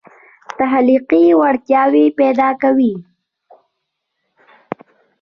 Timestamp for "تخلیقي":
0.57-1.23